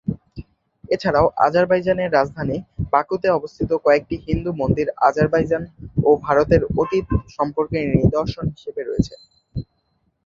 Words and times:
এছাড়াও 0.89 1.27
আজারবাইজান 1.45 1.97
এর 1.99 2.11
রাজধানী 2.13 2.57
বাকুতে 2.93 3.27
অবস্থিত 3.29 3.69
কয়েকটি 3.85 4.15
হিন্দু 4.27 4.51
মন্দির 4.61 4.87
আজারবাইজান 5.07 5.63
ও 6.03 6.09
ভারতের 6.25 6.61
অতীত 6.81 7.07
সম্পর্কের 7.37 7.83
নিদর্শন 7.95 8.45
হিসেবে 8.55 8.81
রয়েছে। 8.83 9.13